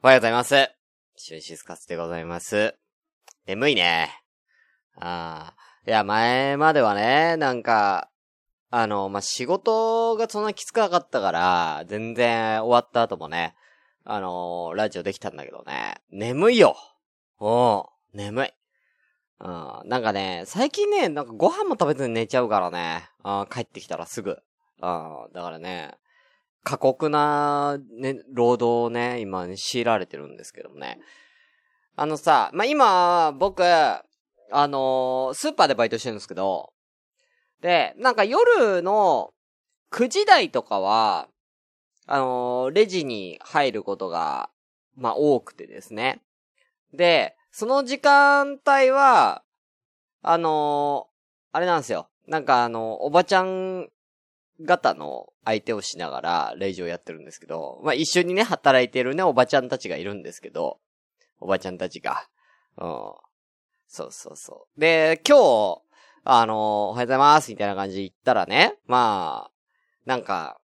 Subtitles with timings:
[0.00, 0.54] おはようございます。
[1.16, 2.76] シュンシスカスでございます。
[3.48, 4.10] 眠いね。
[4.94, 5.88] ああ。
[5.88, 8.08] いや、前まではね、なんか、
[8.70, 13.56] あの、まあ、仕事がそんなきつくなかったから、全然終わった後もね、
[14.04, 16.76] あのー、ラジオできたんだけどね、眠いよ。
[17.40, 18.52] おう、眠い。
[19.40, 24.38] うん、なんかね、最近ね、なんかご飯も食べずに寝ちゃうからね、あ帰ってきたらすぐ。
[24.80, 25.98] あだからね、
[26.64, 30.98] 過酷な、ね、労働をね、今、強いられてるんですけどもね。
[31.96, 34.02] あのさ、まあ、今、僕、あ
[34.52, 36.72] のー、スーパーでバイトしてるんですけど、
[37.60, 39.32] で、なんか夜の
[39.90, 41.28] 9時台とかは、
[42.06, 44.50] あのー、レジに入ることが、
[44.96, 46.22] まあ、多くてですね。
[46.92, 49.42] で、その時間帯は、
[50.22, 52.08] あのー、あれなんですよ。
[52.26, 53.88] なんかあの、おばちゃん
[54.66, 60.78] 方の相手をしながら、レジをやってるんですけど、まあ、一緒にね、働いてるね、おばちゃんたちがいるんですけど、
[61.40, 62.26] おばちゃんたちが。
[62.76, 63.12] うん。
[63.86, 64.80] そうそうそう。
[64.80, 65.82] で、今日、
[66.24, 69.50] あの、おはようございます、みたいな感じで言ったらね、まあ、
[70.04, 70.60] なんか、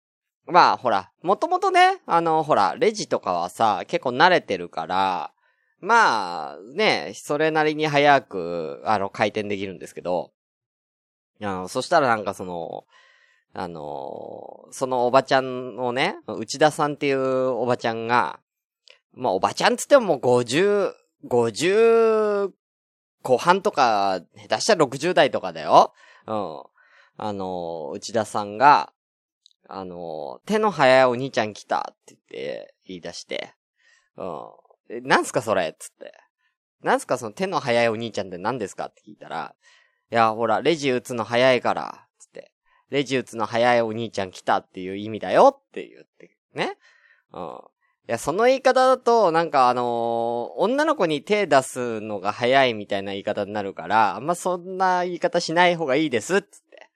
[0.47, 5.33] まあ、ほら、もともとね、あの、ほら、レジとかはさ、結構慣れてるから、
[5.81, 10.33] まあ、ね、それなりに早く、あの、回転できるんですけど、
[11.43, 12.85] あの、そしたらなんかその、
[13.53, 18.41] あのー、そのおばちゃんのね、内田さんっていうおばちゃんが、
[19.13, 20.93] まあおばちゃんつってももう50、
[21.29, 22.51] 50
[23.23, 25.93] 後半とか、下手したら60代とかだよ。
[26.27, 26.63] うん。
[27.17, 28.93] あのー、内田さんが、
[29.69, 33.53] あのー、手の早いお兄ちゃん来たって言って言い出して、
[34.17, 35.03] うん。
[35.03, 36.13] なんすかそれつって。
[36.83, 39.55] なんすかその手の早いお兄ちゃんって何ですかって聞いたら、
[40.11, 42.07] いや、ほら、レジ打つの早いから、
[42.91, 46.77] レジ打つの早いお兄ちゃん来たっていう意味だよって言って、ね。
[47.33, 47.61] うん。
[48.09, 49.85] いや、その言い方だと、なんかあのー、
[50.57, 56.89] 女の子に手出すのが早いみたいな言い方になるから、あんまそんな言い方しない方がいいですっって。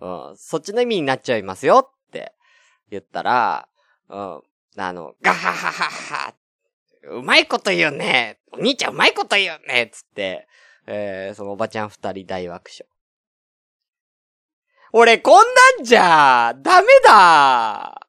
[0.00, 0.36] うん。
[0.36, 2.32] そっちの意味になっちゃいますよって
[2.90, 3.68] 言ったら、
[4.08, 4.42] うん。
[4.76, 6.34] あの、ガハハハハ
[7.10, 10.46] うまいこと言うねお兄ちゃんうまいこと言うねつって、
[10.86, 12.86] えー、そのおばちゃん二人大爆笑。
[14.92, 18.00] 俺、こんなんじゃ、ダメだ。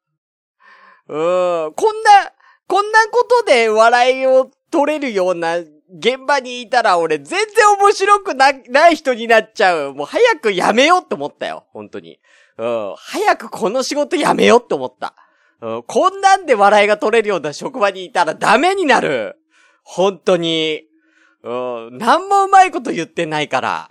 [1.08, 2.32] うん、こんな、
[2.66, 9.94] こんなことで笑いを取れるような現場にいたら俺全然面白くな、ない人になっちゃう。
[9.94, 11.66] もう早くやめようって思ったよ。
[11.72, 12.20] 本当に。
[12.58, 12.94] うん。
[12.96, 15.14] 早くこの仕事やめようって思った。
[15.60, 15.82] うん。
[15.82, 19.36] こんなんで笑いが取れるような職場にいたらダメになる。
[19.82, 20.82] 本当に。
[21.42, 21.98] うん。
[21.98, 23.88] 何もうまいこと言ってないから。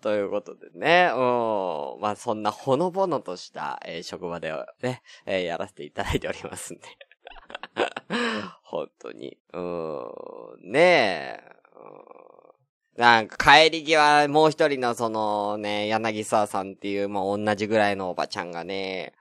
[0.00, 4.52] ということでね、うん、まあそんなほのぼのとした、えー、職場で
[4.82, 6.82] ね、えー、やらせていただいておりますんで。
[8.62, 9.36] 本当に。
[9.52, 11.56] うん、ねえ。
[12.96, 19.12] なんか帰り際、もう一人のそのね、柳沢さんっていう、まあ同じぐらいのおばちゃんがね、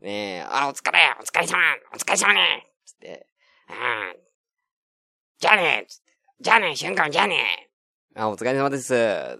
[0.00, 1.58] ねえ、あ、お疲れお疲れ様
[1.94, 3.26] お疲れ様ねつって、
[3.68, 4.16] うん。
[5.38, 5.86] じゃあね
[6.40, 7.69] じゃあね瞬間じゃあね
[8.16, 9.38] あ、お疲れ様です。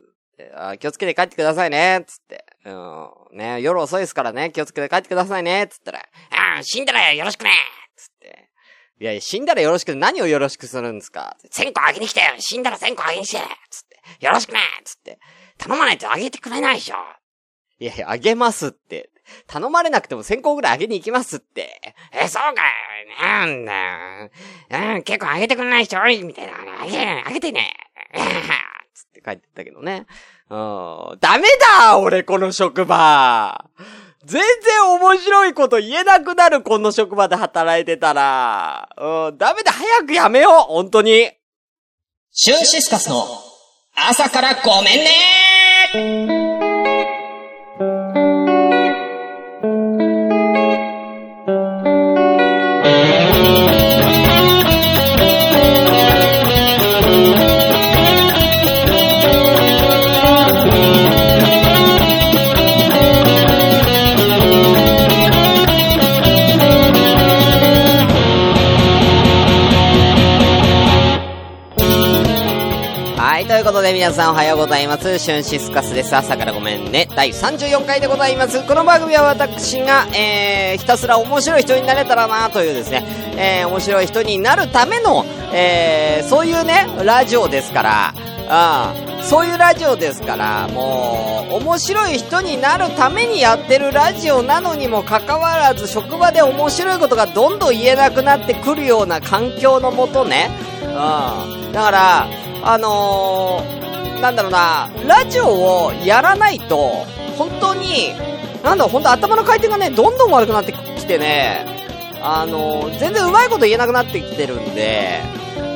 [0.55, 2.45] あ気をつけて帰ってくださいね、つって。
[2.65, 3.37] うん。
[3.37, 7.51] ね、夜遅いですからね、気をつけて帰ってくださいね、つったら、あ死んだらよろしくね
[7.97, 8.49] つって。
[9.01, 11.37] いや、いや死んだらよろしく何をよろしくするんですか？
[11.51, 13.39] 千個あげに来てよ死んだら千個あげにして
[13.71, 13.83] つっ
[14.19, 14.25] て。
[14.25, 15.19] よろしくねつって。
[15.59, 16.97] 頼まないとあげてくれないでしょ
[17.79, 19.11] いやいや、あげますって。
[19.47, 21.81] 頼まれなくても1000個ぐらいあげに行きますって。
[22.13, 22.69] え、そうかよ。
[23.21, 23.73] なんだ
[24.81, 24.95] よ。
[24.97, 26.53] うん、結構あげてくれない人多いみたいな。
[26.83, 27.73] あげ、あげてね。
[28.95, 30.07] つって帰ってったけどね。
[30.49, 31.19] うん。
[31.21, 31.45] ダメ
[31.79, 33.65] だ俺この職場
[34.25, 38.89] 全然面白いこと言えなくなるこの職場で働いてたら。
[38.97, 41.31] うん、ダメだ早くやめよう本当に
[42.33, 43.27] シューシスカスの
[43.95, 46.40] 朝からごめんね
[74.01, 75.19] 皆さんおはようございます。
[75.19, 76.17] シュンシスカスです。
[76.17, 77.07] 朝からごめんね。
[77.15, 78.67] 第34回でございます。
[78.67, 83.05] この番組は私が、えー、ひたすら面白い人になれたらなというですね、
[83.37, 88.15] えー、面白い人になるための、えー、そういうね、ラジオですから、
[88.49, 100.51] あそういうラジオですから、もう、面白い人になるためにやってるラジオなのにもかかわらず、職場で面白いことがどんどん言えなくなってくるような環境のもとね。
[100.85, 101.73] うん。
[101.73, 102.27] だから、
[102.63, 103.80] あのー、
[104.21, 107.07] なんだろうな、ラジオをやらないと、
[107.37, 108.15] 本当に、
[108.63, 111.67] なんだろう、本当頭の回転がね、どんどん悪くなってきてね、
[112.23, 115.21] あの、全然うまいこと言えなくなってきてるんで、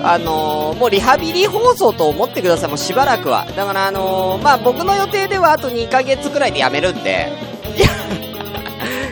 [0.03, 3.47] あの、もうリハビリ放送と思ってください、もうしばらくは。
[3.57, 7.33] だからあの、まあ、僕の予定ではあと2ヶ月くらいで辞めるんで、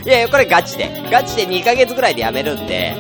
[0.05, 0.91] いやいや、これガチで。
[1.11, 2.95] ガチで2ヶ月くらいで辞めるんで、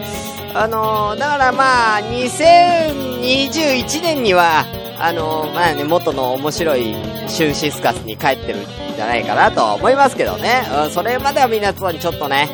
[0.54, 4.64] あの、だからまあ、2021年には、
[5.02, 6.94] あの、まあね、元の面白い
[7.26, 8.64] シュンシスカスに帰ってるん
[8.94, 10.62] じゃないかなと思いますけどね。
[10.84, 12.48] うん、それまでは皆さんちょっとね、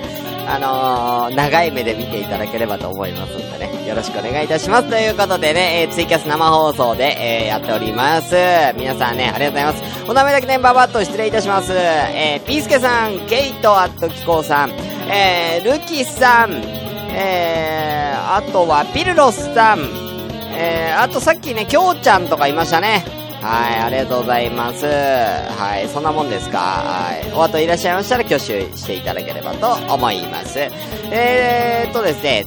[0.49, 3.87] あのー、長い目で見ていただければと思いますんでね。
[3.87, 4.89] よろしくお願いいたします。
[4.89, 8.35] ということでね、えー、ツイキャス生放送で、えー、やっております。
[8.77, 10.11] 皆さんね、ありがとうございます。
[10.11, 11.75] お名前だけね、ばばっと失礼いたします。
[11.75, 14.71] えー、ピースケさん、ケイトアットキコーさん、
[15.11, 16.63] えー、ルキさん、
[17.11, 20.08] えー、あとはピルロスさん、
[20.61, 23.05] えー、あとさっきね、きょうちゃんとかいましたね。
[23.41, 24.87] はい、ありがとうございます。
[24.87, 26.59] はい、そんなもんですか。
[26.59, 27.33] はい。
[27.33, 30.59] お後いらっしゃいましたら挙手していただければと思います。
[31.13, 32.47] えーっとですね、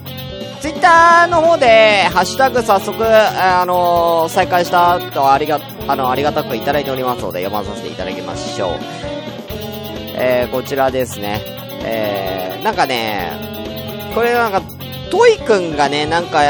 [0.59, 8.79] ツイッターの方で、ハッシュタグ早速、あのー、再開したとありが、あの、ありがたくいただいておりますので、読まさせていただきましょう。
[10.17, 11.41] えー、こちらですね。
[11.83, 13.31] えー、なんかね、
[14.13, 14.61] これなんか、
[15.09, 16.41] トイくんがね、なんか、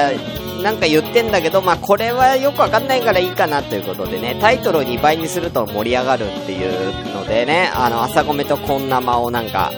[0.62, 9.72] なんか言ってんだけど、まあ、これはよくわかんないからいいかなということでね、タイトルを2倍にすると盛り上がるっていうのでね、あの、朝米とこんなまをなんか、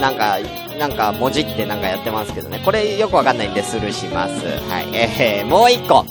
[0.00, 0.38] なんか、
[0.78, 2.60] なんか、文字ってなんかやってますけどね。
[2.64, 4.46] これよくわかんないんでスルーします。
[4.70, 4.88] はい。
[4.94, 6.04] えー、もう一個。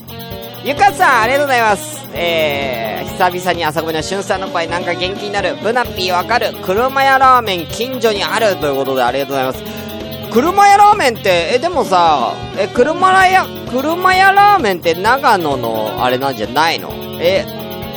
[0.65, 2.09] ゆかさん、ありがとうございます。
[2.13, 5.55] えー、久々に朝ごめのしゅんさんの声なんか元気になる。
[5.63, 6.53] ブナピーわかる。
[6.65, 8.57] 車屋ラーメン近所にある。
[8.57, 9.77] ということでありがとうございます。
[10.31, 16.89] 車屋ラーメンって、え、でもさ、え、車屋、車屋ラーメンって長野のあれなんじゃないの？
[17.19, 17.45] え、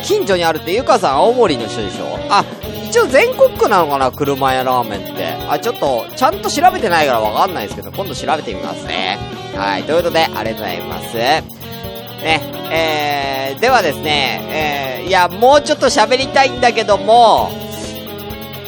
[0.03, 2.17] 近所にあるってゆかさん青森の人でしょ？
[2.29, 2.43] あ、
[2.87, 4.11] 一応全国区なのかな？
[4.11, 5.25] 車屋ラーメンって。
[5.49, 9.17] あ、ちょっと、ちゃんと調べてないからわかんないですけど、今度調べてみますね。
[9.55, 11.15] はい、ということで、ありがとうございます。
[11.15, 11.43] ね、
[12.71, 17.49] えー、ではですね、えー、いや、もうちょっと喋りたいんだけども、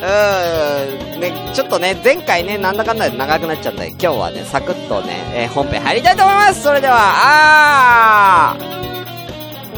[0.05, 8.73] ーん、ね、ちょっとね、前回ね、なんだかんだで長くなっちゃったんで、今日はね、サクッとね、えー、本編入りたいと思いますそれでは、あー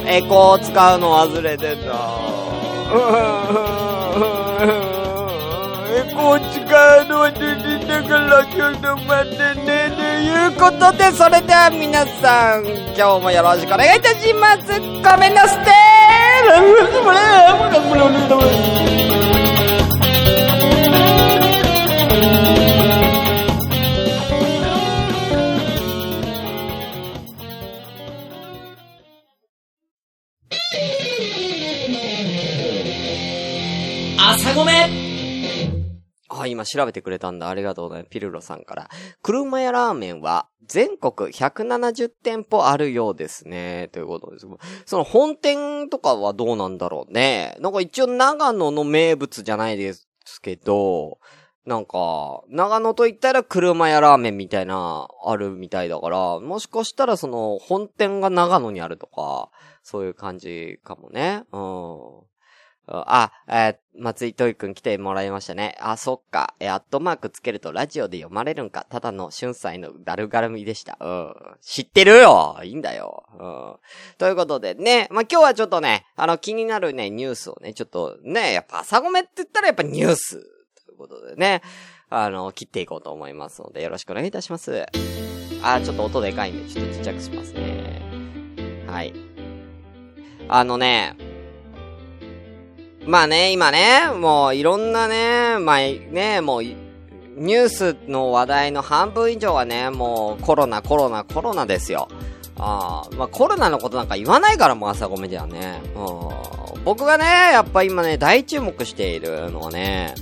[0.07, 1.75] エコー使うの忘れてた。
[5.95, 6.59] エコー使
[6.97, 7.45] うのは出て
[7.87, 9.89] だからちょっと待ってね。
[9.95, 14.79] ということで、それでは皆さん、今日もよろしくお願いいたします。
[14.79, 14.85] ご
[15.17, 15.65] めんなさい
[19.07, 19.14] 朝
[36.65, 37.49] 調べてくれたんだ。
[37.49, 38.09] ありがとうございます。
[38.11, 38.89] ピルロさんから。
[39.21, 43.89] 車屋ラーメンは全国170店舗あるようですね。
[43.91, 44.47] ということです。
[44.85, 47.57] その本店とかはどうなんだろうね。
[47.59, 50.07] なんか一応長野の名物じゃないです
[50.41, 51.19] けど、
[51.65, 59.49] なんか、長野と言ったら車屋ラーメンみたいな、あるみたいだから、もしかしたらその、本店が長野にあるとか、
[59.81, 61.43] そういう感じかもね。
[61.51, 62.34] うん。
[62.87, 65.75] あ、えー、松井トイくん来てもらいましたね。
[65.79, 66.53] あ、そっか。
[66.59, 68.85] えアットマークつけるとラジオで読まれるんか。
[68.89, 70.97] ただの春菜のだるがらみでした。
[70.99, 71.33] うん。
[71.61, 73.25] 知ってるよいいんだよ。
[73.39, 73.75] うん。
[74.17, 80.41] ということでね、まあ、今日はちょっとね、あの気になるね、ニュースをね、ちょっとね、やっぱ朝ごめって言ったらやっぱニュース。
[80.85, 81.61] ということでね、
[82.09, 84.85] あの、切っていこうと思いますので、よろしくお願いいたします。
[85.63, 88.85] あ、ちょっと音でかいんで、ちょっとちっちゃくしますね。
[88.87, 89.13] はい。
[90.47, 91.15] あのね、
[93.05, 102.07] まあね、今ね、もういろんなね、まあね、もう、ニュースの話題の半分以上はね、もうコロナ、コロナ、コロナですよ。
[102.57, 105.81] あ、まあコロナのことなんか言わないからもう朝ごめじゃね。
[106.85, 110.15] 僕がね、やっぱ今ね、大注目しているのはね、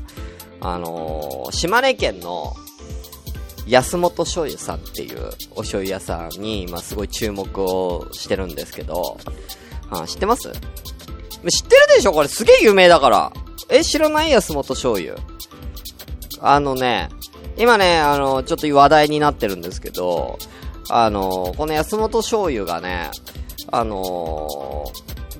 [0.60, 2.54] あのー、島根県の
[3.68, 9.18] 安本醤油さんっていうお醤油屋さんに今すごい注目をしてるんですけど、
[9.92, 10.52] あ知ってます？
[11.52, 12.12] 知ってるでしょ？
[12.14, 13.34] これすげえ有名だから。
[13.70, 14.32] え、知らない？
[14.32, 15.16] 安本醤油。
[16.42, 17.10] あのね、
[17.58, 20.38] 今ね、あの、ちょっと話題になってるんですけど、
[20.90, 23.12] あの、この安本醤油がね、
[23.72, 24.92] あの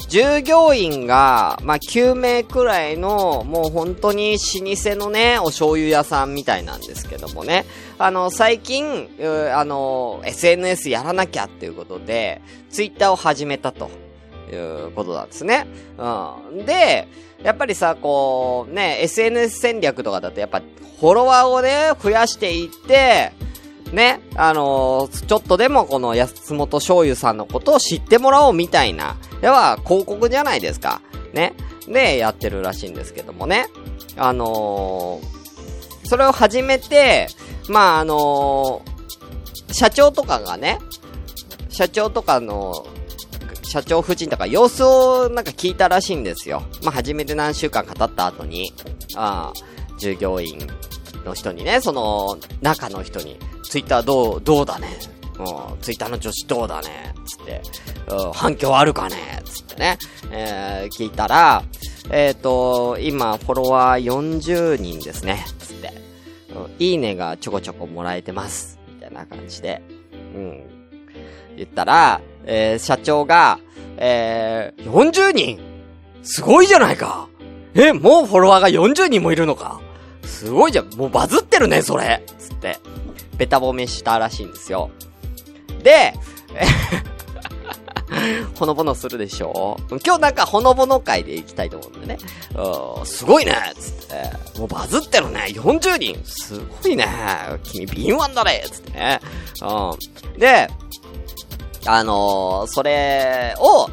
[0.08, 7.66] 従業員が、まあ、9名くらいの、もう本当に老舗のね、お醤油屋さんみたいなんですけどもね。
[7.98, 9.10] あの、最近、
[9.56, 13.90] あの、SNS やらなきゃっていうことで、ツイッターを始めたと
[14.54, 15.68] いうことなんですね。
[15.98, 16.66] うん。
[16.66, 17.08] で、
[17.44, 20.62] やっぱりさ、こう、ね、SNS 戦略とかだとやっぱ、
[21.00, 23.34] フォロワーをね、増やしていって、
[23.92, 31.02] ね、あのー、ちょっとでもこの安本醤油さんのことを知ってもらおうみたいな、では広告じゃないですか。
[31.34, 31.54] ね。
[31.88, 33.68] で、やってるらしいんですけどもね。
[34.16, 37.28] あのー、それを始めて、
[37.70, 40.80] まあ、あのー、社長とかがね、
[41.70, 42.88] 社長とかの、
[43.74, 46.62] 社長夫人とか様子をなんか聞いたらしいんですよ。
[46.84, 48.72] まあ、初めて何週間か経った後に、
[49.16, 50.60] ああ、従業員
[51.26, 54.90] の人にね、その、中の人に、ツイッターどう、どうだね？
[55.40, 57.16] うん、ツイッターの女子どうだね？
[57.26, 57.62] つって、
[58.10, 59.42] うん、反響あるかね？
[59.44, 59.98] つってね、
[60.30, 61.64] えー、聞いたら、
[62.12, 65.44] えっ、ー、と、今、フォロワー40人ですね。
[65.58, 65.92] つって、
[66.56, 68.78] うん、いいねがちょこちょこもらえてます。
[68.88, 69.82] みたいな感じで、
[70.36, 70.83] うん。
[71.58, 73.60] 言ったら、えー、社長が、
[73.98, 75.60] えー、40人
[76.24, 77.28] すごいじゃないか
[77.76, 79.82] え、もうフォロワーが40人もいるのか
[80.24, 80.94] すごいじゃん。
[80.96, 82.78] もうバズってるね、それつって。
[83.38, 84.92] ベタ褒めしたらしいんですよ。
[85.82, 86.14] で、
[88.56, 92.18] ほのぼのするでしょ今日なんかほのぼの会で行きたいと思うんでね。
[92.56, 94.60] うん、すごいねつって。
[94.60, 97.08] もうバズってるね !40 人すごいね
[97.64, 99.20] 君敏腕だねつってね。
[99.62, 100.40] うん。
[100.40, 100.70] で、
[101.86, 103.90] あのー、それを、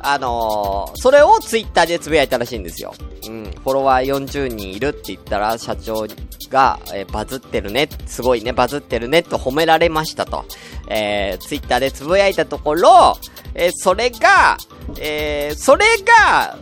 [0.00, 2.94] あのー、それをツイッターでつぶやいたらしいんですよ。
[3.26, 6.06] うん、フォロワー40人いるって言ったら、社長
[6.50, 10.44] が、えー、バズってるね、すごいね、バズってるね、と褒められましたと。
[10.88, 13.16] えー、ツイッターでつぶやいたところ、
[13.54, 14.58] えー、それが、
[14.98, 16.58] えー、それが、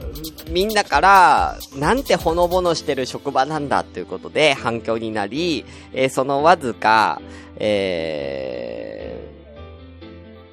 [0.50, 7.21] みんなから、なんてほのぼのしてる職場なんだということで反響になり、えー、そのわずか、
[7.57, 9.00] えー、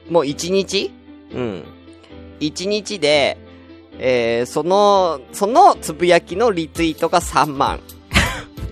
[0.09, 0.91] もう一日？
[1.33, 1.63] うん。
[2.39, 3.37] 一日で、
[3.99, 7.79] えー、その、そのつぶやきのリツイートが3万。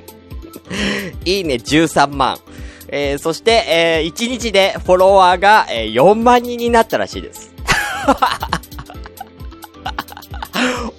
[1.25, 2.37] いいね13万。
[2.87, 7.53] えー、そして、えー、1日でフォロワーが、えー、4万人になったらしいです。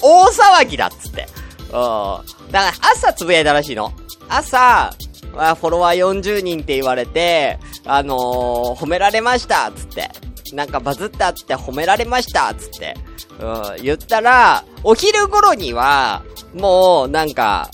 [0.02, 1.28] 大騒ぎだっつって。
[1.69, 1.73] うん。
[1.73, 3.93] だから朝つぶやいたらしいの。
[4.28, 4.93] 朝、
[5.31, 10.11] フォロワー40人って言われて、あのー、褒められましたっつって。
[10.55, 12.95] なんかバズったって褒められましたつって。
[13.41, 16.23] うん、言ったら、お昼頃には、
[16.55, 17.71] もう、なんか、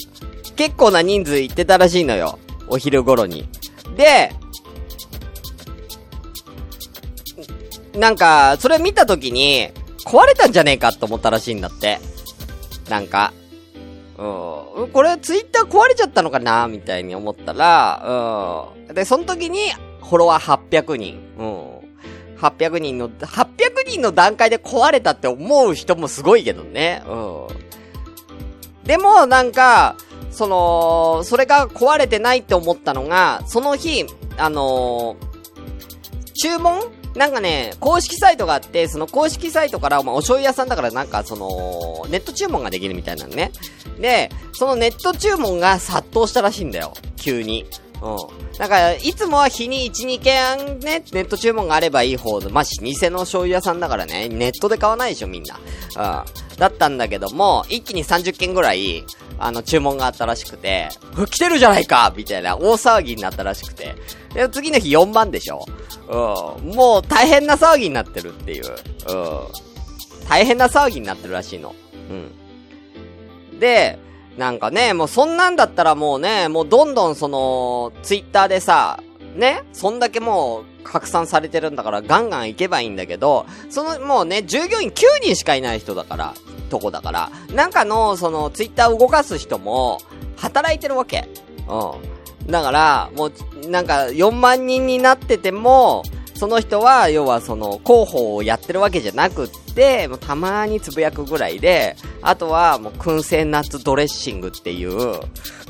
[0.57, 2.39] 結構な人数行ってたらしいのよ。
[2.69, 3.49] お昼頃に。
[3.97, 4.33] で、
[7.95, 9.71] なんか、それ見た時に、
[10.05, 11.99] 壊れたんじゃねえかと思ったらしいんだって。
[12.89, 13.33] なんか。
[14.19, 14.89] うん。
[14.93, 18.95] これ、ツイッター壊れちゃったのかなみたいに思ったら、うん。
[18.95, 21.21] で、その時に、フォロワー800人。
[21.39, 21.72] うん。
[22.43, 27.03] 800人の、800人の段階で壊れたって思う人もすごいけどね。
[27.07, 27.47] うん。
[28.85, 29.97] でも、なんか、
[30.33, 34.07] その、それが壊れてないって思ったのが、その日、
[34.37, 36.81] あのー、注文？
[37.15, 43.53] なんかね、公式サイトがあって、その公式サイトから、まあ、お醤油屋さんだからなんかその、ネット注文ができるみたいなのね。
[44.01, 46.95] で、そのネット注文が殺到したらしいんだよ。
[47.17, 47.67] 急に。
[48.03, 48.59] うん。
[48.59, 55.57] なんか、いつもは日に1、2件ね、ネット注文があればいい方で、まあ、老舗の醤油屋さんだからね、ネットで買わないでしょ、みんな。
[55.57, 56.59] うん。
[56.59, 59.05] だったんだけども、一気に30件ぐらい、
[59.39, 60.89] あの、注文があったらしくて、
[61.31, 63.95] 来てるじゃないかみたいな、大騒ぎになったらしくて。
[64.35, 65.65] で、次の日4番でしょ
[66.09, 66.75] うん。
[66.75, 68.67] もう大変な騒ぎになってるっていう。
[68.67, 70.29] うん。
[70.29, 71.75] 大変な騒ぎになってるらしいの。
[73.53, 73.59] うん。
[73.61, 73.99] で、
[74.37, 79.03] なんかね、もうそんなんだったらもうね、もうどんどんその、ツイッターでさ、
[79.37, 86.35] ね、そんだけもう拡散されてるんだからガンガン行けばいいんだけど、そのもうね、従業員9人しかいない人だから、
[86.71, 89.99] とこだから、なんかの、その、ツイッター動かす人も、
[90.37, 91.29] 働いてるわけ。
[91.69, 92.51] うん。
[92.51, 96.03] だから、もう、なんか、4万人になってても、
[96.43, 105.21] その人は、要はその、広報をやってるわけじゃなくって、もうたまにつぶやくぐらいで、あとはもう燻製ナッツドレッシングっていう、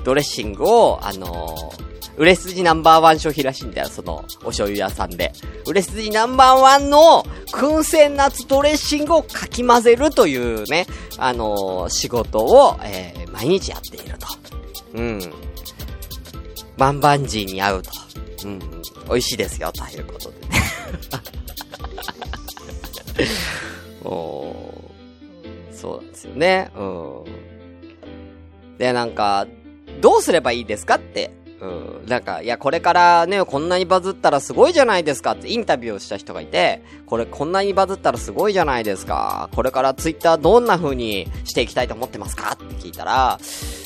[0.02, 5.34] ドレッシングを、あのー、売れ筋ナンバーワン商品らしいんだよ、その、お醤油屋さんで。
[5.66, 10.86] 売れ筋ナンバーワンの、燻製ナッツドレッシングをかき混ぜるというね、
[11.18, 14.26] あのー、仕事を、えー、毎日やっていると。
[14.94, 15.32] うん。
[16.78, 17.90] バンバンジーに合うと。
[18.46, 18.58] うん。
[19.08, 20.51] 美味しいですよ、ということで。
[24.02, 26.70] そうなんですよね。
[26.76, 27.24] うん。
[28.78, 29.46] で、なんか、
[30.00, 31.30] どうすればいいですかって。
[31.60, 32.06] うん。
[32.06, 39.48] なんか、いや、これからね、こんなにバズったらすごいじゃないですかってインタビューをした人がいて、これこんなにバズったらすごいじゃないですか。
[39.54, 43.38] これからツイッターどんな風にしていきたいと思ってますかって聞いたら、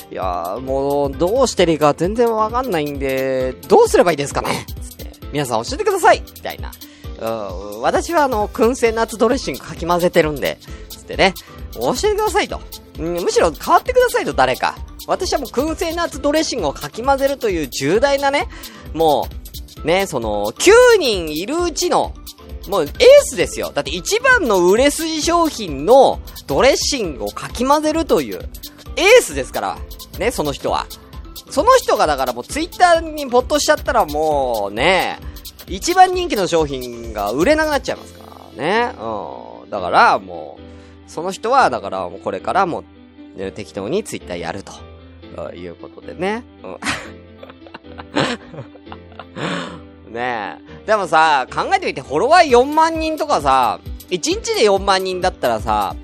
[0.09, 6.71] いやもう、どうしてるか全然わかんないんで、どうすればいいですかねつって、皆さん教えてくださいみたいな。
[7.19, 10.57] うん、私はあの、燻製夏ドレッシングかき混ぜてるんで、
[10.89, 11.33] つってね、
[11.73, 12.61] 教えてくださいと。
[12.99, 14.75] うん、むしろ変わってくださいと、誰か。
[15.07, 18.47] 私はもう燻製ナッツドレッシングをかき混ぜるという重大なね、
[18.93, 19.27] も
[19.83, 22.13] う、ね、その、9人いるうちの、
[22.67, 22.89] もうエー
[23.23, 23.71] スですよ。
[23.73, 28.39] だって一番の売れ筋商品のドレッシングをかき混ぜるという、
[28.97, 29.77] エースですから、
[30.19, 30.85] ね、その人は。
[31.49, 35.19] その人がだからもうツイッターにポッとしちゃったらもうね、
[35.67, 38.25] 一番人気の商品が売れなくなっちゃいますか
[38.57, 38.93] らね。
[38.99, 39.69] うん。
[39.69, 40.57] だからも
[41.07, 42.83] う、その人はだからもうこれからも
[43.37, 44.73] う、適当にツイッターやると。
[45.35, 46.43] ということでね。
[46.63, 46.77] うん。
[50.13, 50.87] ねえ。
[50.87, 55.95] でもさ、考えてみて、フォロワー4万人とかさ、1日で4万人だったらさ、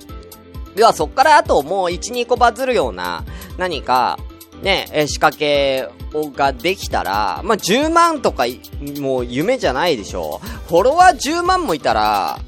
[0.76, 3.24] ではそっからあともう1、2個バズるような、
[3.58, 4.20] 何か、
[4.64, 5.90] ね、仕掛け
[6.36, 8.46] ができたら、まあ、10万とか、
[9.00, 10.40] もう夢じゃないでしょ。
[10.68, 12.40] フォロワー10万もいたら、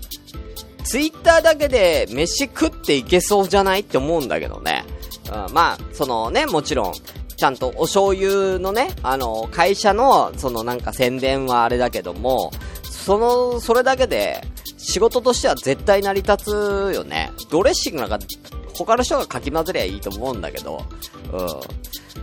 [0.86, 4.86] ツイッターだけで飯食っていけそうじゃないって思うんだけどね。
[5.28, 6.94] うん、まあ、そのね、もちろん、
[7.36, 12.52] ちゃんとお醤油のね、あの、会社の、そのなんか宣伝はあれだけども、
[12.84, 14.42] その、それだけで、
[14.78, 17.32] 仕事としては絶対成り立つよね。
[17.50, 18.20] ドレッシングなんか、
[18.74, 20.86] 他の人がかき混ぜりゃいいと思うんだけど、
[21.34, 21.48] うん。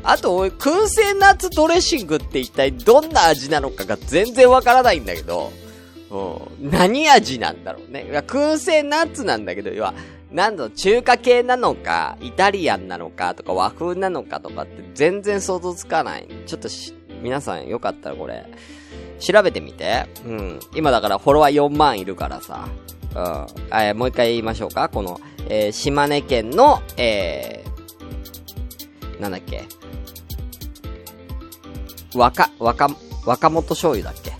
[0.05, 5.53] あと、燻製ナッツドレッシングって一体どんな味なのかが全然わからないんだけど、
[6.11, 6.71] うん。
[6.71, 8.07] 何味なんだろうね。
[8.27, 9.95] 燻製ナッツなんだけど、要は、
[10.31, 16.27] なんだ中華系なのか、イタリアンなのかとか和風なのかとかって全然想像つかない。
[16.47, 18.45] ちょっとし、皆さんよかったらこれ、
[19.21, 20.07] 調べてみて。
[20.27, 20.61] うん。
[20.75, 22.67] 今だからフォロワー4万いるからさ。
[23.15, 23.79] うん。
[23.79, 24.89] えもう一回言いましょうか。
[24.89, 29.63] この、えー、島根県の、えー、なんだっけ？
[32.15, 32.89] 若、若、
[33.27, 34.33] 若本醤油だっけ？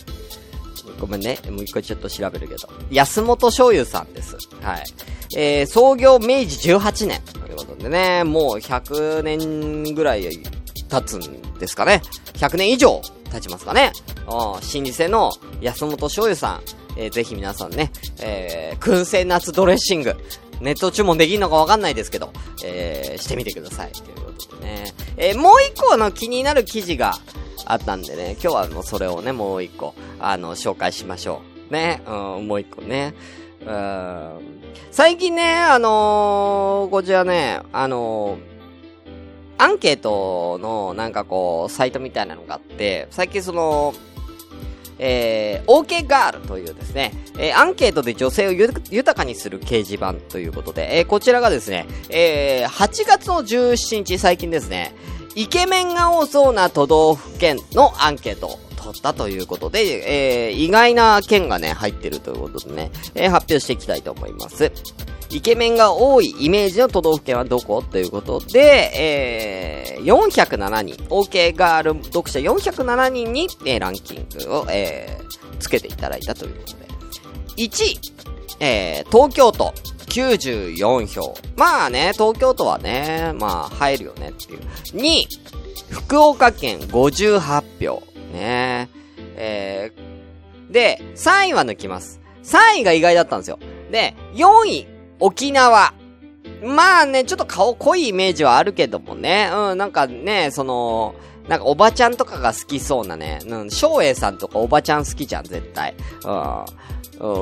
[1.01, 1.39] ごめんね。
[1.51, 2.69] もう一回ちょっと調べるけど。
[2.91, 4.37] 安本醤油さんです。
[4.61, 4.85] はい。
[5.37, 10.29] えー、創業明治18年ということでね、もう100年ぐらい
[10.89, 12.03] 経つんですかね。
[12.35, 13.01] 100年以上
[13.33, 13.93] 経ちますかね。
[14.27, 14.61] うん、老舗
[15.09, 16.63] の安本醤油さん、
[16.97, 20.15] えー、ぜひ皆さんね、えー、燻製夏ドレッシング、
[20.61, 22.33] ネット注文できるのかわかんないですけど、
[22.65, 23.93] えー、してみてください。
[23.93, 24.93] ということでね。
[25.17, 27.15] えー、もう一個の気になる記事が
[27.67, 31.73] あったんでね、今日はもうそれをね、もう一個、あの、紹介しましょう。
[31.73, 33.15] ね、うん、もう一個ね。
[33.65, 34.41] うん、
[34.91, 38.53] 最近ね、あのー、こちらね、あのー、
[39.59, 43.95] アンケートのなんかこう、サイトみたいなのがあって、最近その、
[44.99, 54.95] えー、OK ガールというですね、えー、アンケートで女性を豊かにする掲示板ということで、えー、こちらがですね、えー、8月の17日最近ですね、
[55.35, 64.73] イケメンが多そうな都道府県のアンケートを取ったということで、えー、意外な県がね、入ってるということでね、えー、発表していきたいと思います。
[65.31, 76.83] イケメンが多いイメージの都道府県はどこということで、えー、407人、OK ガール読者407人に、えー、ランキングを、えー、つけていただいたということで。
[77.57, 78.01] 1位、
[78.61, 79.73] えー、東京都、
[80.13, 81.35] 94票。
[81.57, 84.61] まあね、東京都はね、まあ入るよねっていう。
[84.95, 85.27] 2位、
[85.91, 88.03] 福岡県58票。
[88.33, 88.91] ね。
[89.37, 92.21] えー、で、3位は抜きます。
[92.45, 93.59] 3位が意外だったんですよ。
[93.91, 94.87] で、4位、
[95.19, 95.95] 沖縄。
[96.63, 99.51] まあね、ちょっと顔濃いイメージはあるけどもね。
[99.53, 101.15] うん、なんかね、その、
[101.49, 103.41] なんかおばちゃんとかが好きそうなね。
[103.47, 105.95] うん、翔英さんとかおばちゃん好きじゃん、絶対。
[106.25, 106.65] うん。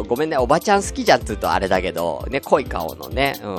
[0.00, 3.38] うん、ごめんね、おばちゃん好きじゃんって言うとあれだけど、ね、濃い顔のね。
[3.42, 3.56] うん。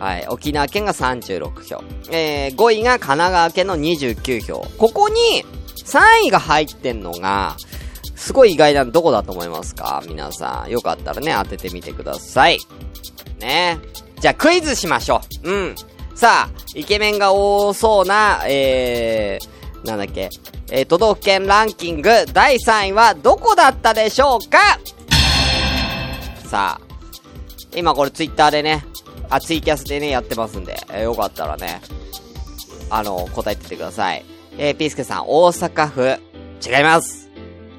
[0.00, 0.26] はい。
[0.28, 1.82] 沖縄県が36票。
[2.10, 4.66] えー、5位が神奈川県の29票。
[4.78, 5.44] ここに、
[5.84, 7.56] 3位が入ってんのが、
[8.16, 10.02] すごい意外なのどこだと思いますか？
[10.06, 10.70] 皆さん。
[10.70, 12.58] よかったらね、当ててみてください。
[13.38, 13.78] ね。
[14.20, 15.50] じゃあクイズしましょう。
[15.50, 15.74] うん。
[16.20, 20.28] さあ、イケメンが多そうな、えー、なんだっけ。
[20.70, 24.58] えー、都道府県ランキング第3位はどこだったでしょうか？
[26.46, 26.80] さあ、
[27.74, 28.84] 今これツイッターでね、
[29.30, 31.80] あ、ツイキャスでね、やってますんで、えー、よかったらね、
[32.90, 34.22] あの、答えてってください。
[34.58, 36.18] えー、ピースケさん、大阪府。
[36.62, 37.30] 違います。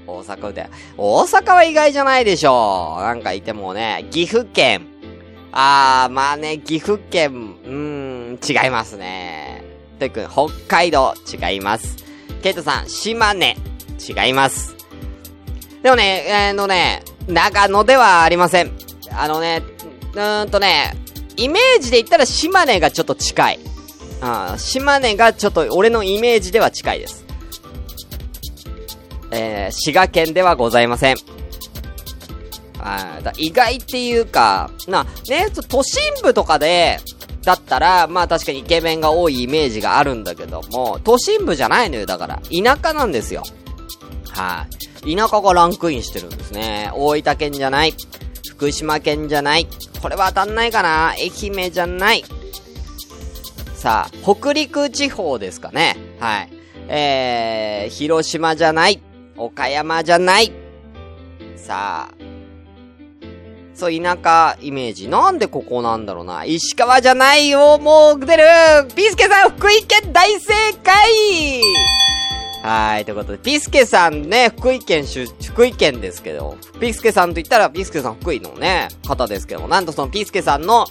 [0.07, 0.67] 大阪府で。
[0.97, 3.01] 大阪は意外じゃないでしょう。
[3.03, 4.87] なんかいてもね、岐阜県。
[5.53, 9.63] あー、まあね、岐阜県、うーん、違いますね。
[9.99, 11.97] といくん、北海道、違います。
[12.41, 13.57] ケイトさん、島根、
[13.99, 14.75] 違います。
[15.83, 18.71] でもね、えーのね、長野ではありません。
[19.11, 19.63] あのね、
[20.13, 20.93] うーんとね、
[21.37, 23.59] イメージで言ったら島根がちょっと近い。
[24.21, 27.25] あ島根がちょっと俺のイメージでは近いです。
[29.31, 31.15] えー、滋賀県ではございません。
[32.79, 36.99] あだ意外っていうか、な、ね、都心部とかで、
[37.43, 42.41] だったら、まあ確かにイケメンが多いイメージがあるんだけども、都心部じゃないのよ、だから。
[42.51, 43.43] 田舎なんですよ。
[44.29, 44.67] は
[45.03, 45.15] い。
[45.15, 46.91] 田舎がランクインしてるんですね。
[46.93, 47.95] 大分県じゃない。
[48.47, 49.67] 福島県じゃない。
[50.01, 52.23] これは当たんないかな愛媛じゃない。
[53.73, 55.97] さあ、北陸地方ですかね。
[56.19, 56.49] はい。
[56.87, 59.01] えー、広島じゃない。
[59.37, 60.51] 岡山じゃない。
[61.55, 62.20] さあ、
[63.81, 65.09] そう、田舎イメージ。
[65.09, 66.45] なんでここなんだろうな。
[66.45, 68.43] 石川じゃないよ、もう出る
[68.95, 70.93] ピースケさん、福井県大正解
[72.63, 80.85] はい、ということで、ピースケさんね、福井県出、福井県ですけど、ピースケさんと言ったら、ピースケさん福井のね、方ですけども、なんとそのピースケさんの、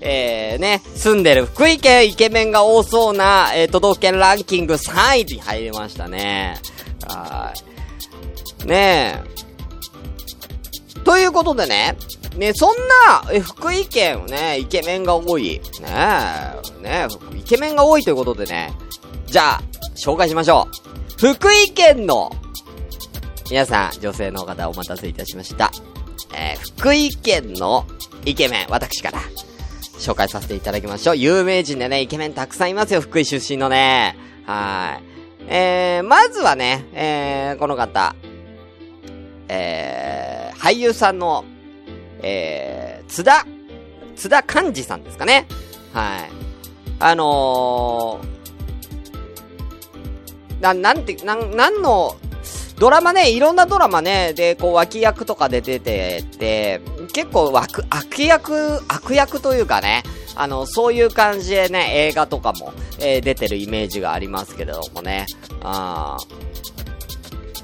[0.00, 6.60] えー、ね、住んでる福井県イケメンが多そうな、えー、都道府県ランキング3位に入りましたね。
[7.08, 7.52] は
[8.62, 8.66] い。
[8.68, 9.36] ねえ。
[11.06, 11.96] ということでね、
[12.36, 12.70] ね、そん
[13.32, 15.60] な、福井県ね、イケメンが多い。
[15.80, 15.86] ね
[16.80, 18.72] え、ねえ、イケメンが多いということでね、
[19.26, 19.62] じゃあ、
[19.96, 20.68] 紹介しましょ
[21.22, 21.34] う。
[21.34, 22.30] 福井県の、
[23.50, 25.70] 皆さん、女性の方お待たせいたしました。
[26.34, 27.86] えー福井県の
[28.26, 29.20] イケメン、私から、
[29.98, 31.16] 紹介させていただきましょう。
[31.16, 34.16] 有名人でね、イケメンたくさんいますよ、福井出身のね。
[34.44, 35.16] はい。
[35.48, 38.14] えー、まずはね、えー、この方、
[39.48, 41.44] えー、俳優さんの、
[42.22, 43.46] えー、津田、
[44.16, 45.46] 津田寛治さんですかね。
[45.92, 46.30] はい。
[46.98, 52.16] あのー、な、なんて、なん、なんの、
[52.78, 56.80] ドラマね、いろんなドラマね、で、こう、脇役とかで出てて、
[57.12, 60.02] 結構、悪、悪役、悪役というかね、
[60.34, 65.26] あの、そういう感じでね、映画とかも、えー出てるイメージがありますけれどもね。
[65.62, 66.55] あー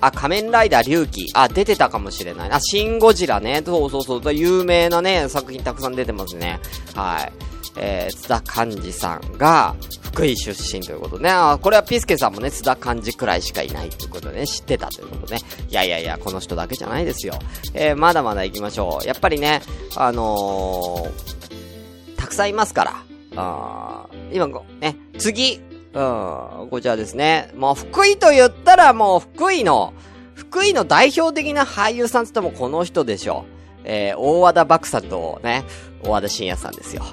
[0.02, 1.28] あ、仮面ライダー龍騎。
[1.32, 2.50] あ、出てたかもしれない。
[2.50, 3.62] あ、シンゴジラね。
[3.64, 4.34] そうそうそう。
[4.34, 6.60] 有名なね、作品たくさん出てますね。
[6.94, 7.32] はい。
[7.76, 11.30] えー、津田寛治さんが、福井出身ということね。
[11.30, 15.40] あ、これはピスケさんもね、津田寛治くらいしかいないということでね、知ってたということでね。
[15.70, 17.34] いやいやいや、この人だけじゃないですよ。
[17.72, 19.06] えー、まだまだ行きましょう。
[19.06, 19.62] やっぱりね、
[19.96, 23.04] あのー、たくさんいますから。
[23.36, 24.48] あー今、
[24.80, 25.60] ね、次、
[25.94, 27.50] うん、こちらですね。
[27.54, 29.92] もう福井と言ったらもう福井の、
[30.34, 33.52] 福井の代表的な俳優さんつってもこの人でしょう。
[33.84, 35.64] えー、大和田漠さんとね、
[36.02, 37.04] 大和田信也さんですよ。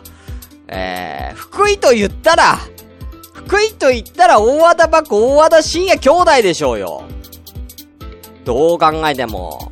[0.67, 2.57] えー、福井と言ったら、
[3.33, 7.03] 福井と言ったら大和田漠、大和田信也兄弟でしょうよ。
[8.45, 9.71] どう考えても。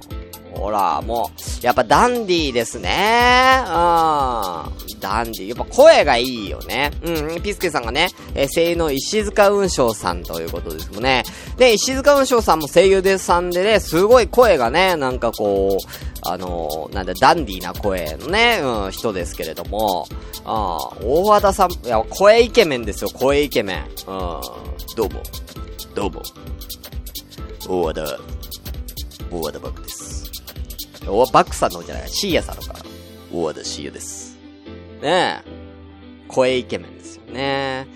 [0.57, 2.89] ほら、もう、やっぱダンディーですね。
[3.65, 4.89] うん。
[4.99, 5.47] ダンディー。
[5.49, 6.91] やっぱ声がいいよね。
[7.03, 11.23] うん、ピスケさんがね、えー声優の石塚雲章さんということですもんね。
[11.57, 15.85] で、石塚雲章さんも声優でさんでね、すごい声がね、なんかこう、
[16.23, 20.07] あのーなんだ、ダンディーな声のね、うん、人ですけれども、
[20.43, 23.83] あー大和田さん、いや、声イケメンですよ、声イケメン。
[23.83, 24.41] うん、
[24.95, 25.21] どうも、
[25.93, 26.23] どうも、
[27.67, 28.01] 大和田、
[29.31, 30.16] 大和田バックです。
[31.07, 32.75] おバックさんのじゃない、シーヤさんのか。
[33.33, 34.37] 大和田シーヤです。
[35.01, 35.49] ねえ。
[36.27, 37.87] 声イケメンですよね。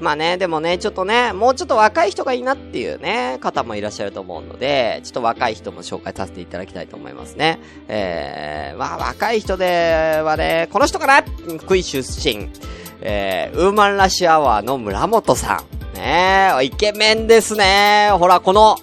[0.00, 7.58] まあね、でもね、ちょっとね、もうちょっと若い人がいいなっていうね、方もいらっしゃると思うので、ちょっと若い人も紹介させていただきたいと思いますね。
[7.88, 11.22] えー、まあ若い人ではね、この人かな？
[11.58, 12.50] 福井出身。
[13.00, 15.96] えー、ウーマンラッシュアワーの村本さん。
[15.96, 18.10] ねえ、イケメンですね。
[18.12, 18.76] ほら、この、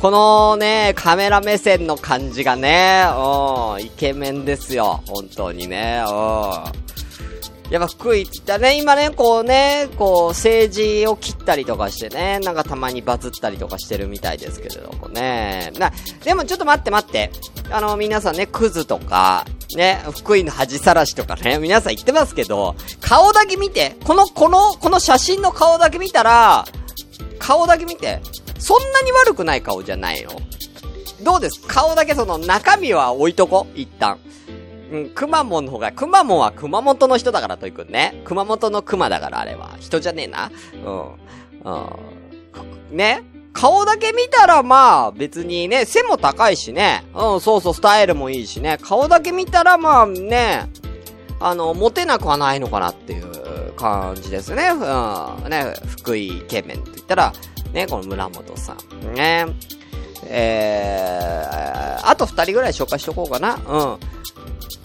[0.00, 5.02] このね、カメラ目線の感じがね、うん、イケメンですよ。
[5.06, 7.70] 本当にね、うん。
[7.70, 15.70] やっぱ福井って言ったね、今ね、こうね、こう政治を切ったりとかしてね、なんかたまにバズったりとかしてるみたいですけれどもね。
[15.78, 15.92] な、
[16.24, 17.30] でもちょっと待って待って。
[17.70, 19.44] あの、皆さんね、クズとか、
[19.76, 26.64] ね、福井の恥さらしとかね、皆さん言ってますけど、顔だけ見て、この、この、この写真の顔だけ見たら、
[27.38, 28.20] 顔だけ見て、
[28.60, 30.30] そんなに悪くない顔じゃないの
[31.22, 31.60] どうです？
[31.66, 33.66] 顔だけその中身は置いとこ？
[33.74, 34.18] 一旦。
[34.92, 38.22] うん、くまモンの方が、くまモンは熊本の人だからといくんね。
[38.24, 39.76] 熊本の熊だからあれは。
[39.78, 40.50] 人じゃねえな。
[40.84, 41.12] うん。
[42.90, 42.96] うん。
[42.96, 43.22] ね？
[43.52, 47.04] 顔だけ見たらまあ別にね、背も高いしね。
[47.14, 48.78] うん、そうそう、スタイルもいいしね。
[48.80, 50.68] 顔だけ見たらまあね、
[51.38, 54.68] あの、モテなくはないのかなっていう感じですね。
[54.68, 55.50] うん。
[55.50, 57.32] ね、福井イケメンって言ったら、
[57.72, 59.14] ね、この村本さん。
[59.14, 59.46] ね。
[60.24, 63.54] えー、あと二人ぐらい紹介しとこうかな。
[63.54, 63.98] うん。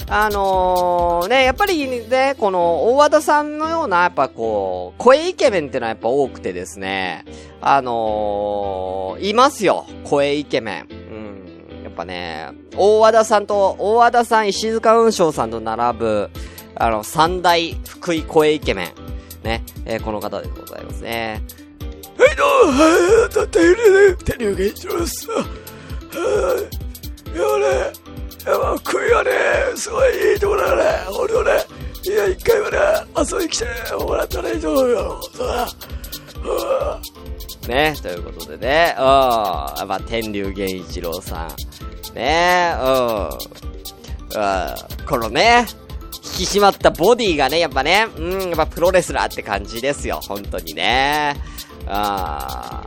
[0.08, 7.26] あのー、ね、やっぱりね、この大和田さんのような、やっぱこう、声イケメンってのはやっぱ多くてですね、
[7.60, 10.88] あのー、いますよ、声イケメン。
[10.92, 11.84] うん。
[11.84, 16.30] やっぱね、大和田さんと、大和田さん、石塚雲章さんと並ぶ、
[16.76, 18.94] あの、三大福井声イケメン。
[19.44, 21.42] ね、えー、この方でございますね。
[22.18, 25.30] はいどうも、はい、だっているね、手に受け一郎です。
[25.30, 25.44] はい、
[27.34, 27.92] いやね、
[28.46, 29.32] やっぱ食いはね、
[29.76, 31.52] すごいいいところだね、ほんとね。
[32.04, 32.78] いや、一回はね、
[33.18, 33.66] 遊びに来て
[34.00, 35.68] もらったらいいと思うよ、そうだ。
[37.68, 42.16] ね、ということでね、うん、やっぱ天竜源一郎さん。
[42.16, 43.28] ね、うん。
[43.28, 43.30] うん、
[45.06, 45.66] このね、
[46.24, 51.36] 引き締まったボディがね、やっぱね、うん、やっぱプロレスラーって感じですよ、本当にね。
[51.88, 52.86] あ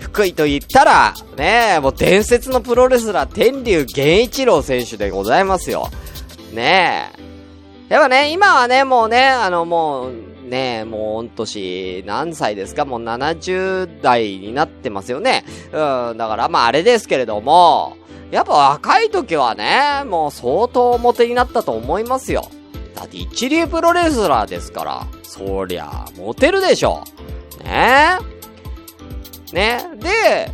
[0.00, 5.88] 福井と言ったら、ねえもう伝説のプロレスラー、天竜源一郎選手でございますよ。
[6.52, 7.92] ねえ。
[7.94, 10.12] やっぱね、今はね、もうね、あの、もう、
[10.48, 15.44] ねえもう御年、何歳ですかもう70代になってますよね。
[15.72, 17.96] うん、だからまああれですけれども、
[18.30, 22.48] やっぱ若い時はね、もう相当表になったと思いますよ。
[22.94, 27.04] だって一流プロレスラーですから、そりゃ、モテるでしょ。
[27.64, 28.18] ね
[29.52, 29.80] ね。
[30.00, 30.50] で、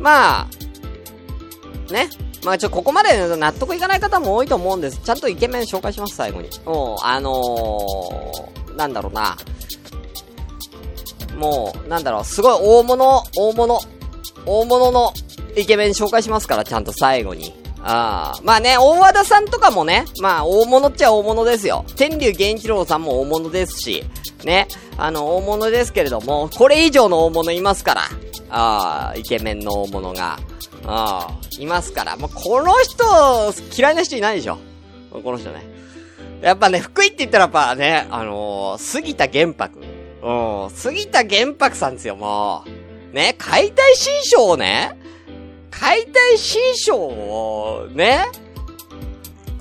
[0.00, 2.08] まあ、ね。
[2.44, 5.00] まあちょ、ここまで納得いかない方も多いと思うんです。
[5.02, 6.50] ちゃんとイケメン紹介します、最後に。
[6.64, 9.36] もう、あのー、なんだろうな。
[11.36, 13.80] もう、なんだろう、すごい大物、大物、
[14.46, 15.12] 大物の
[15.56, 17.54] イケメン紹介しますから、ちゃんと最後に。
[17.82, 18.40] ああ。
[18.42, 21.84] まあね、大和田さんとかもね、まあ大物っちゃ大物ですよ。
[21.96, 24.04] 天竜源一郎さんも大物ですし、
[24.44, 24.68] ね。
[24.96, 28.02] あの、大物ですけれども、これ以上の大物いますから。
[28.50, 30.38] ああ、イケメンの大物が。
[30.86, 32.16] ああ、いますから。
[32.16, 33.04] もうこの人、
[33.76, 34.58] 嫌いな人いないでしょ。
[35.10, 35.64] この人ね。
[36.42, 39.78] やっぱね、福井って言ったらやっぱね、あのー、杉田玄白。
[40.22, 42.64] うん、杉田玄白さんですよ、も
[43.12, 43.14] う。
[43.14, 44.98] ね、解体新書をね、
[45.70, 48.26] 解体新書をね、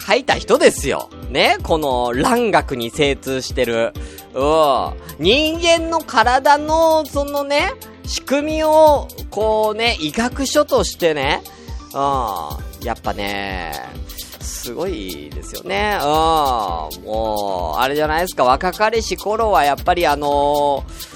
[0.06, 1.10] 書いた人ですよ。
[1.34, 3.93] ね、この蘭学に精通してる。
[4.34, 4.93] うん。
[5.19, 7.74] 人間の体の、そのね、
[8.06, 11.41] 仕組みを、こうね、医学書としてね、
[11.93, 12.86] うん。
[12.86, 13.74] やっぱね、
[14.39, 15.98] すごいですよね。
[16.02, 16.08] うん。
[17.04, 21.12] もう、あれじゃないですか、若かりし頃はやっぱりあのー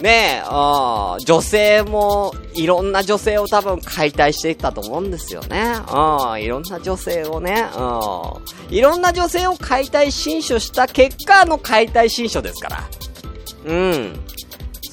[0.00, 5.74] ねえ、うん、女性も、いろんな女性を多分解体していったと思うんですよね。
[5.92, 8.74] うん、いろんな女性をね、うん。
[8.74, 12.88] いろんな女性を解体新書した結果の解体新書ですから。
[13.66, 14.20] うん。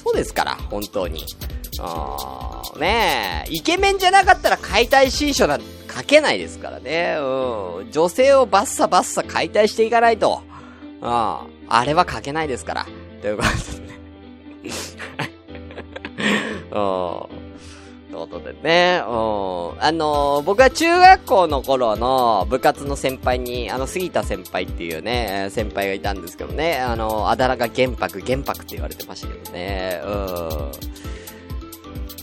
[0.04, 1.24] そうですから、本当に。
[2.74, 5.66] うん、ねえ、イケメンじゃなかったら解体新書なんて
[5.98, 7.16] 書けないですからね。
[7.18, 7.90] うん。
[7.90, 10.42] 女性をバッサバッサ解体していかないと。
[11.00, 11.08] うん。
[11.08, 12.86] あれは書けないですから。
[13.20, 13.87] ということで
[16.70, 17.38] うん
[18.18, 19.82] ということでね、うん。
[19.82, 30.72] あのー、僕は中学校の頃の部活の先輩に、あの、杉田先輩っていうね、先輩がいたんですけどね、あの、あだ名が玄白、玄白って言われてましたけどね、うん。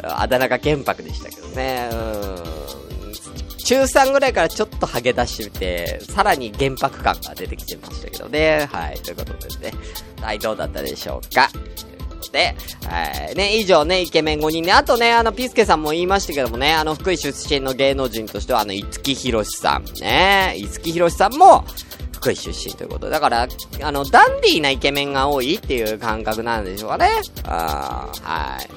[0.04, 1.96] あだ名が玄白でしたけどね、う
[2.52, 2.56] ん。
[3.66, 8.68] 中3ぐらいからちょっとハゲ出してて、さらに玄白感が出てきてましたけどね。
[8.72, 8.98] はい。
[8.98, 9.78] ということでね。
[10.22, 11.50] はい、どうだったでしょうか。
[12.36, 12.54] で、
[12.92, 21.64] えー、ね、以上ね、イケメン5人ね、あとね、あの、ピスケさんも言いましたけどもね、あの、福井出身の芸能人としては、あの、五木ひろしさん、ね、五木ひろしさんも、
[22.12, 23.48] 福井出身ということだから、
[23.82, 27.10] あの、ダンディーなイケメンが多いっていう感覚なんでしょうかね。
[27.46, 28.70] あはい。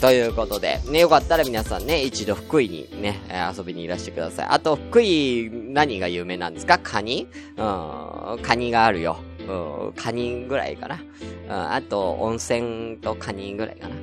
[0.00, 3.20] ということで、ね、よかったら皆さんね、一度福井にね、
[3.56, 4.46] 遊びにいらしてください。
[4.50, 6.78] あと、福井、何が有名なんですか？
[6.82, 7.28] カニ？
[7.56, 9.16] うん、カニがあるよ。
[9.48, 11.00] うん、カニぐらいかな。
[11.48, 13.96] うん、あと、温泉とカニぐらいかな。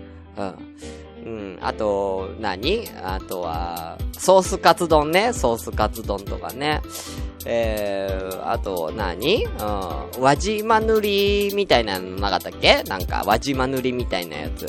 [0.46, 0.56] うん。
[1.26, 2.88] うん、あと、何？
[3.04, 5.34] あとは、ソースカツ丼ね。
[5.34, 6.82] ソースカツ丼とかね。
[7.46, 12.84] えー、あと何、うん、輪島塗りみたいなのなかったっけ？
[12.84, 14.66] なんか、輪島塗りみたいなやつ。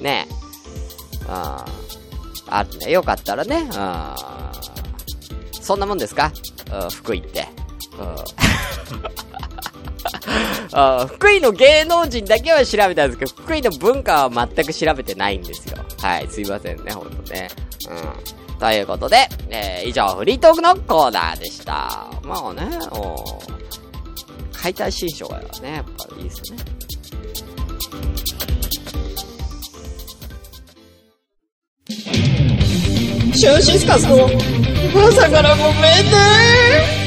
[0.00, 1.24] ねえ。
[1.24, 1.30] うん。
[1.30, 2.90] あね。
[2.90, 3.56] よかったらね。
[3.56, 3.72] うん。
[5.52, 6.32] そんなもんですか？
[6.72, 7.46] うん、福井って。
[7.98, 8.47] うん。
[10.72, 15.78] あ福井の芸能人だけは調べたんですけど、福井の文化は全く調べてないんですよ。
[16.00, 17.48] はい、すいませんね、ほんとね。
[17.88, 18.58] うん。
[18.58, 22.10] ということで、えー、以上、フリートークのコーナーでした。
[22.22, 22.68] まあね、
[24.52, 25.46] 解体新書がね、
[25.76, 26.58] やっぱいいですね。
[33.34, 34.28] シュンシスカスの
[35.06, 35.74] 朝からごめん
[36.10, 36.97] ね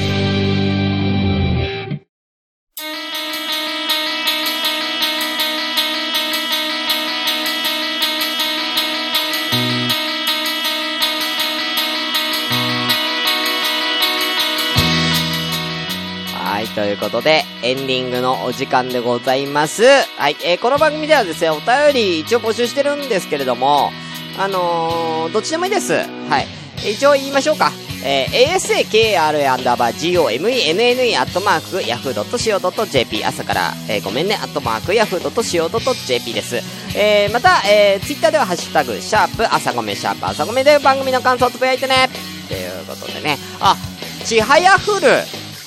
[16.94, 19.84] い、ということで、エンディングのお時間でございます。
[20.18, 23.92] はい、えーこの番組ではですね、お便り一応募集してるんですけれども、
[24.38, 25.94] あのー、どっちでもいいです。
[25.94, 26.48] はい。
[26.90, 27.72] 一応言いましょうか。
[28.04, 36.56] えー、asakr アンダーバー gomenne アットマーク yahoo.co.jp 朝から、えーごめんね、アットマーク yahoo.co.jp です。
[36.96, 42.10] えー、また、えー、ツイッターではハッシュタグ、シャープ、朝ごめ、シャープ、朝ごめで番組の感想をつぶやいてね。
[42.48, 43.38] ということでね。
[43.60, 43.78] あ、
[44.26, 45.08] ちはやふる。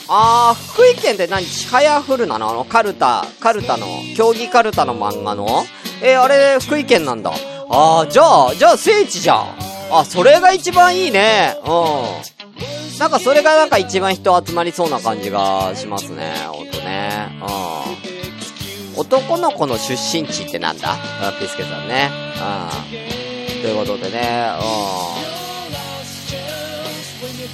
[0.09, 1.47] あー、福井県って何？
[1.47, 2.51] ちはやふるなの？
[2.51, 3.87] あの、カルタ、カルタの、
[4.17, 5.65] 競技カルタの漫画の？
[6.03, 7.33] えー、あれ、福井県なんだ。
[7.71, 9.47] あー、じゃあ、じゃあ聖地じゃん。
[9.91, 11.57] あ、それが一番いいね。
[11.65, 12.99] うん。
[12.99, 16.35] なんかそれがなんか一番人集まりそうな感じがしますね。
[16.49, 17.29] ほんとね。
[18.95, 19.01] うん。
[19.01, 20.93] 男の子の出身地ってなんだ？
[20.93, 22.11] あピスケさんね。
[23.57, 23.63] うん。
[23.63, 25.34] ということでね、うん。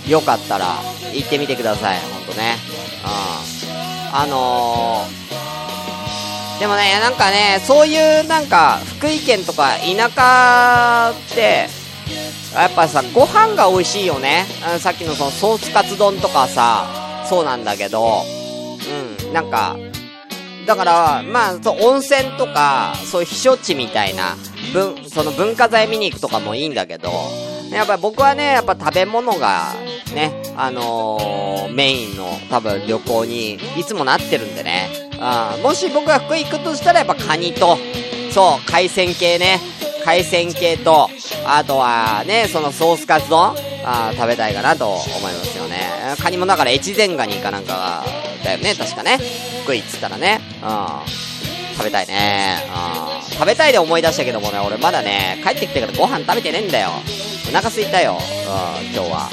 [0.09, 0.77] よかったら、
[1.13, 1.99] 行ってみてください。
[2.01, 2.57] ほんとね。
[3.05, 4.17] うん。
[4.17, 11.69] あのー、でもね、なんかね、そういうなんか、福井県とか田舎って、
[12.55, 14.45] やっぱさ、ご飯が美味しいよね。
[14.65, 18.25] あさっきのそのソースカツ丼とかさ、そうなんだけど、
[19.25, 19.77] うん、なんか、
[20.67, 24.37] だから、まあ、そう、温泉とか、そういう避暑地みたいな、
[24.73, 27.11] 文、その文化財見に行くとかもいいんだけど、
[27.71, 29.75] やっぱ僕はね、やっぱ食べ物が、
[30.15, 34.89] ね、あのー、メインの多分旅行にいつもなってるんでね。
[35.21, 37.77] あもし僕が福井行くとしたらやっぱカニと、
[38.31, 39.61] そう、海鮮系ね。
[40.05, 41.09] 海鮮系と、
[41.47, 43.55] あとはね、そのソースカツ丼
[43.85, 45.77] あ食べたいかなと思いますよね。
[46.23, 48.05] カニもだから越前ガニかなんか
[48.45, 49.19] だよね、確かね。
[49.65, 50.41] 福井っつったらね。
[50.63, 51.30] うん。
[51.81, 52.59] 食べたいね。
[52.69, 53.33] うん。
[53.33, 56.91] 食べたいで思い出したけどもね、俺まだね、帰ってきてからご飯食べてねえんだよ。
[57.49, 58.13] お腹すいたよ。
[58.13, 59.31] うん、今日は。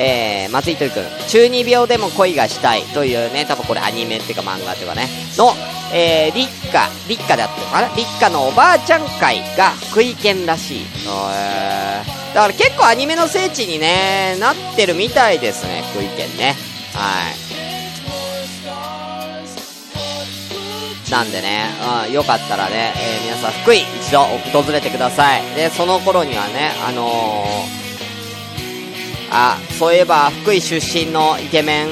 [0.00, 5.54] えー、松井といくん、中二病でも恋がしたいというね、多分これアニメっていうか漫画っていうかね、の、
[5.92, 10.80] えー、立花、立花であってるのかな立花のおばあちゃん会が福井県らしい。
[10.82, 16.54] えー、だから結構アニメの聖地にね、なってるみたいですね、福井県ね。
[16.94, 17.47] はい。
[21.10, 21.70] なんでね、
[22.06, 25.42] うん、よかったらね、えー皆さん福井一度訪れてください。
[25.54, 27.78] で、その頃にはね、あのー、
[29.30, 31.88] あ、そういえば福井出身のイケメン、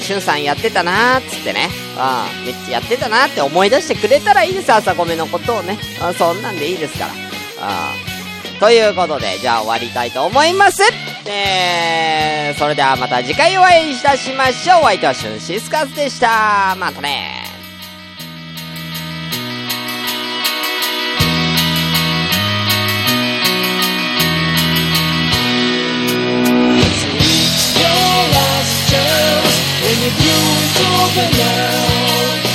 [0.00, 5.78] しゅんさんやってたなーっつってね、うん、めっちゃやってたなって思い出してくれたらいいです、朝ごめのことをね。
[6.04, 7.12] うん、そんなんでいいですから。
[7.12, 7.14] う
[8.56, 8.60] ん。
[8.60, 10.82] ということで、じゃあ終わりたいと思います。
[11.26, 14.80] えー、それではまた次回お会いいたしましょう。
[14.80, 16.74] お相手はシュンシスカスでした。
[16.78, 17.57] またね
[28.90, 29.44] yourself
[30.02, 32.47] you're blue and open now.